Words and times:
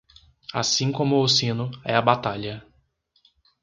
Assim 0.51 0.91
como 0.91 1.21
o 1.21 1.27
sino, 1.29 1.69
é 1.85 1.93
a 1.95 2.01
batalha. 2.01 2.65